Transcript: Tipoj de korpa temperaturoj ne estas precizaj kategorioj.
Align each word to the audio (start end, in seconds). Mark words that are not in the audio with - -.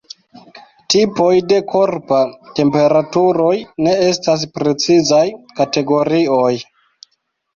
Tipoj 0.93 1.33
de 1.49 1.57
korpa 1.73 2.21
temperaturoj 2.59 3.51
ne 3.87 3.93
estas 4.07 4.45
precizaj 4.55 5.23
kategorioj. 5.61 6.51